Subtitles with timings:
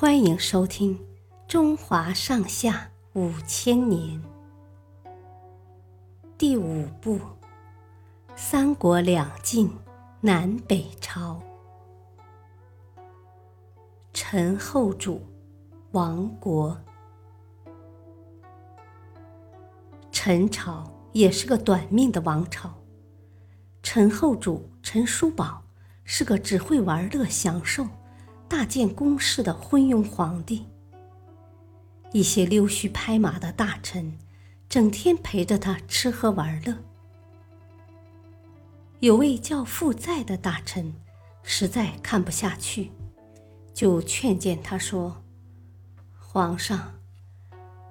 [0.00, 0.98] 欢迎收听
[1.46, 4.18] 《中华上下五千年》
[6.38, 7.18] 第五部
[8.34, 9.70] 《三国两晋
[10.22, 11.38] 南北朝》，
[14.14, 15.20] 陈后主
[15.92, 16.80] 亡国。
[20.10, 22.72] 陈朝也是个短命的王朝。
[23.82, 25.62] 陈后主陈叔宝
[26.04, 27.86] 是个只会玩乐享受。
[28.50, 30.66] 大建宫室的昏庸皇帝，
[32.12, 34.18] 一些溜须拍马的大臣，
[34.68, 36.76] 整天陪着他吃喝玩乐。
[38.98, 40.92] 有位叫傅在的大臣，
[41.44, 42.90] 实在看不下去，
[43.72, 45.22] 就劝谏他说
[46.18, 46.94] ：“皇上，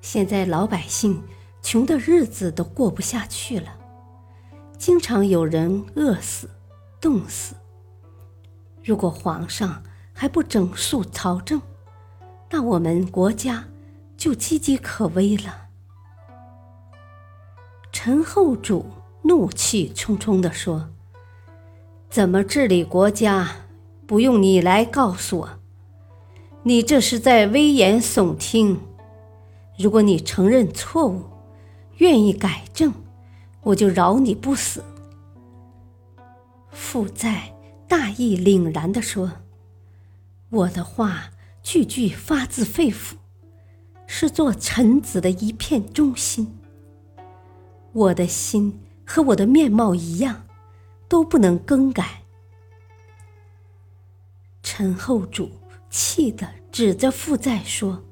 [0.00, 1.22] 现在老百姓
[1.62, 3.78] 穷的日子都过不下去了，
[4.76, 6.50] 经常有人饿死、
[7.00, 7.54] 冻死。
[8.82, 9.80] 如果皇上……”
[10.20, 11.62] 还不整肃朝政，
[12.50, 13.64] 那我们国家
[14.18, 15.68] 就岌岌可危了。
[17.90, 18.84] 陈后主
[19.22, 20.90] 怒气冲冲地说
[22.10, 23.48] ：“怎么治理国家，
[24.06, 25.48] 不用你来告诉我，
[26.64, 28.78] 你这是在危言耸听。
[29.78, 31.24] 如果你承认错误，
[31.96, 32.92] 愿意改正，
[33.62, 34.84] 我就饶你不死。”
[36.70, 37.54] 傅在
[37.88, 39.32] 大义凛然地说。
[40.50, 41.30] 我的话
[41.62, 43.14] 句句发自肺腑，
[44.06, 46.58] 是做臣子的一片忠心。
[47.92, 50.46] 我的心和我的面貌一样，
[51.08, 52.22] 都不能更改。
[54.62, 55.50] 陈后主
[55.88, 58.02] 气得指着傅在说：“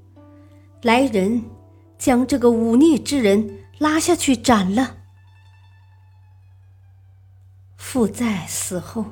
[0.83, 1.45] 来人，
[1.99, 4.99] 将这个忤逆之人拉下去斩了。”
[7.77, 9.05] 傅在死后。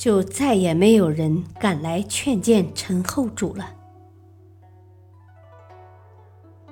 [0.00, 3.76] 就再也没有人敢来劝谏陈后主了。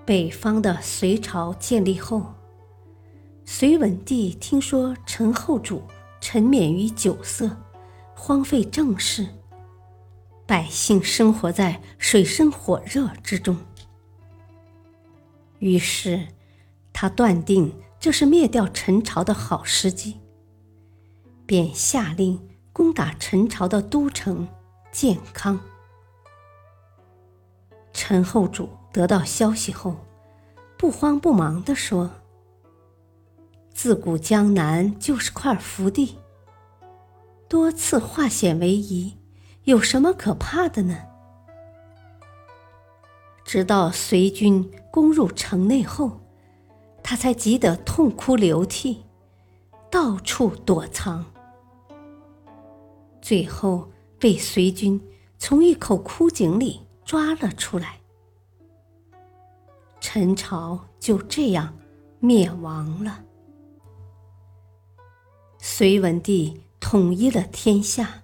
[0.06, 2.32] 北方的隋朝建立后，
[3.44, 5.82] 隋文帝听说陈后主
[6.22, 7.54] 沉湎于酒色，
[8.14, 9.28] 荒废政事，
[10.46, 13.58] 百姓生活在水深火热之中，
[15.58, 16.28] 于是
[16.94, 20.16] 他断定这是灭掉陈朝的好时机，
[21.44, 22.40] 便下令。
[22.78, 24.46] 攻打陈朝的都城
[24.92, 25.58] 建康，
[27.92, 29.96] 陈后主得到消息后，
[30.76, 32.08] 不慌不忙地说
[33.74, 36.18] ：“自古江南就是块福地，
[37.48, 39.18] 多次化险为夷，
[39.64, 40.98] 有什么可怕的呢？”
[43.44, 46.20] 直到隋军攻入城内后，
[47.02, 49.02] 他才急得痛哭流涕，
[49.90, 51.26] 到处躲藏。
[53.28, 53.86] 最后
[54.18, 54.98] 被隋军
[55.36, 58.00] 从一口枯井里抓了出来，
[60.00, 61.76] 陈朝就这样
[62.20, 63.22] 灭亡了。
[65.58, 68.22] 隋文帝统一了天下，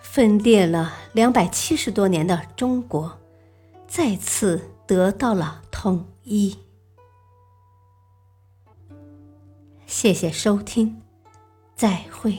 [0.00, 3.16] 分裂了两百七十多年的中国，
[3.86, 6.58] 再次得到了统一。
[9.86, 11.00] 谢谢收听，
[11.76, 12.36] 再会。